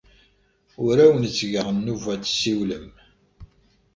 [0.85, 2.87] Ur awen-ttgeɣ nnuba ad tessiwlem.